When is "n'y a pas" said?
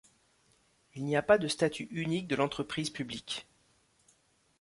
1.05-1.37